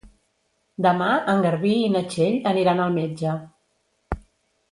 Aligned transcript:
Demà 0.85 1.09
en 1.33 1.43
Garbí 1.47 1.73
i 1.83 1.91
na 1.95 2.01
Txell 2.13 2.39
aniran 2.53 2.83
al 2.87 2.95
metge. 2.97 3.35